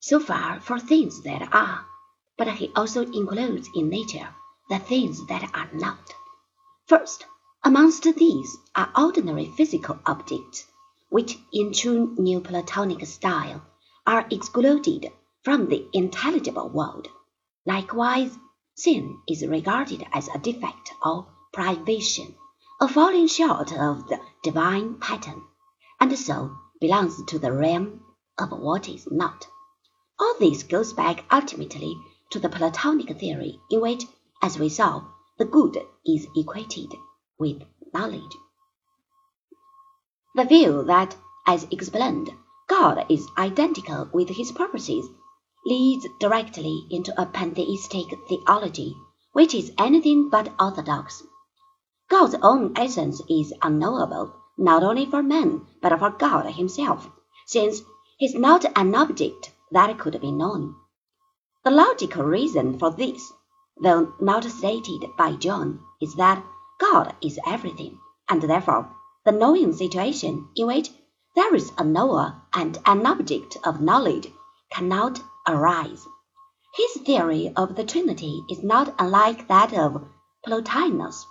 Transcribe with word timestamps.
so 0.00 0.20
far 0.20 0.60
for 0.60 0.78
things 0.78 1.22
that 1.22 1.48
are, 1.52 1.84
but 2.36 2.48
he 2.48 2.70
also 2.76 3.02
includes 3.02 3.68
in 3.74 3.88
nature 3.88 4.34
the 4.68 4.78
things 4.78 5.26
that 5.26 5.50
are 5.54 5.68
not. 5.72 6.14
First, 6.86 7.26
amongst 7.64 8.04
these 8.14 8.56
are 8.74 8.92
ordinary 8.96 9.46
physical 9.56 9.98
objects, 10.06 10.64
which 11.10 11.36
in 11.52 11.72
true 11.72 12.14
Neoplatonic 12.16 13.04
style 13.06 13.62
are 14.06 14.26
excluded 14.30 15.10
from 15.42 15.68
the 15.68 15.88
intelligible 15.92 16.68
world. 16.68 17.08
Likewise, 17.66 18.38
sin 18.74 19.18
is 19.26 19.46
regarded 19.46 20.06
as 20.12 20.28
a 20.28 20.38
defect 20.38 20.92
or 21.04 21.26
privation, 21.52 22.34
a 22.80 22.86
falling 22.86 23.26
short 23.26 23.72
of 23.72 24.06
the 24.08 24.20
divine 24.44 24.94
pattern, 24.94 25.42
and 25.98 26.16
so 26.16 26.56
belongs 26.80 27.22
to 27.24 27.38
the 27.38 27.52
realm 27.52 28.00
of 28.38 28.50
what 28.50 28.88
is 28.88 29.08
not. 29.10 29.48
All 30.20 30.34
this 30.40 30.64
goes 30.64 30.92
back 30.92 31.24
ultimately 31.32 31.96
to 32.30 32.40
the 32.40 32.48
Platonic 32.48 33.16
theory 33.20 33.60
in 33.70 33.80
which, 33.80 34.04
as 34.42 34.58
we 34.58 34.68
saw, 34.68 35.04
the 35.38 35.44
good 35.44 35.78
is 36.04 36.26
equated 36.34 36.92
with 37.38 37.62
knowledge. 37.94 38.36
The 40.34 40.44
view 40.44 40.82
that, 40.84 41.16
as 41.46 41.68
explained, 41.70 42.30
God 42.68 43.06
is 43.08 43.28
identical 43.38 44.08
with 44.12 44.30
his 44.30 44.50
purposes 44.50 45.08
leads 45.64 46.06
directly 46.18 46.86
into 46.90 47.12
a 47.20 47.26
pantheistic 47.26 48.06
theology, 48.28 48.96
which 49.32 49.54
is 49.54 49.72
anything 49.78 50.30
but 50.30 50.52
orthodox. 50.58 51.22
God's 52.08 52.34
own 52.42 52.72
essence 52.76 53.22
is 53.28 53.52
unknowable, 53.62 54.34
not 54.56 54.82
only 54.82 55.06
for 55.06 55.22
man, 55.22 55.66
but 55.80 55.96
for 55.98 56.10
God 56.10 56.46
himself, 56.46 57.08
since 57.46 57.82
he 58.16 58.26
is 58.26 58.34
not 58.34 58.64
an 58.76 58.94
object 58.94 59.52
that 59.72 59.98
could 59.98 60.20
be 60.20 60.32
known. 60.32 60.74
The 61.64 61.70
logical 61.70 62.24
reason 62.24 62.78
for 62.78 62.90
this, 62.90 63.32
though 63.82 64.14
not 64.20 64.44
stated 64.44 65.02
by 65.16 65.36
John, 65.36 65.80
is 66.00 66.14
that 66.14 66.44
God 66.80 67.14
is 67.20 67.38
everything, 67.46 67.98
and 68.28 68.42
therefore 68.42 68.94
the 69.24 69.32
knowing 69.32 69.72
situation 69.72 70.48
in 70.56 70.66
which 70.66 70.90
there 71.34 71.54
is 71.54 71.72
a 71.76 71.84
knower 71.84 72.40
and 72.54 72.78
an 72.86 73.06
object 73.06 73.56
of 73.64 73.80
knowledge 73.80 74.32
cannot 74.72 75.20
arise. 75.46 76.06
His 76.74 77.02
theory 77.02 77.52
of 77.56 77.76
the 77.76 77.84
Trinity 77.84 78.42
is 78.48 78.62
not 78.62 78.94
unlike 78.98 79.48
that 79.48 79.72
of 79.72 80.04
Plotinus. 80.44 81.26